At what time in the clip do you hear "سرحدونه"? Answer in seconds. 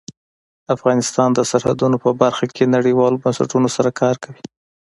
1.51-1.97